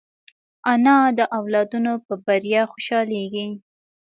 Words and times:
انا 0.73 0.97
د 1.17 1.19
اولادونو 1.39 1.93
په 2.05 2.13
بریا 2.25 2.61
خوشحالېږي 2.71 3.47